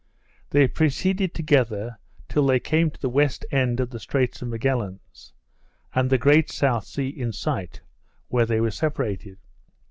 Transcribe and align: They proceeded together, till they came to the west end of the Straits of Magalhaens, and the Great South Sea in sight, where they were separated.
They 0.49 0.67
proceeded 0.67 1.35
together, 1.35 1.99
till 2.27 2.47
they 2.47 2.59
came 2.59 2.89
to 2.89 2.99
the 2.99 3.07
west 3.07 3.45
end 3.51 3.79
of 3.79 3.91
the 3.91 3.99
Straits 3.99 4.41
of 4.41 4.47
Magalhaens, 4.47 5.31
and 5.93 6.09
the 6.09 6.17
Great 6.17 6.49
South 6.49 6.85
Sea 6.85 7.09
in 7.09 7.31
sight, 7.31 7.81
where 8.27 8.47
they 8.47 8.59
were 8.59 8.71
separated. 8.71 9.37